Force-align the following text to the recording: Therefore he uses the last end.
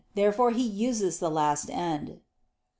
Therefore 0.15 0.49
he 0.49 0.63
uses 0.65 1.19
the 1.19 1.29
last 1.29 1.69
end. 1.69 2.21